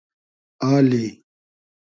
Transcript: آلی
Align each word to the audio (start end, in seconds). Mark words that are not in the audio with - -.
آلی 0.71 1.05